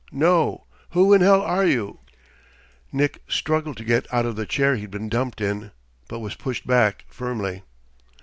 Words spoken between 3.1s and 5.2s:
struggled to get out of the chair he'd been